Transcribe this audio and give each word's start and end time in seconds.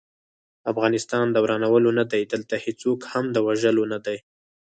افغانستان 0.71 1.25
د 1.31 1.37
ورانولو 1.43 1.89
نه 1.99 2.05
دی، 2.11 2.21
دلته 2.33 2.55
هيڅوک 2.65 2.99
هم 3.11 3.25
د 3.31 3.37
وژلو 3.47 3.83
نه 3.93 3.99
دی 4.05 4.17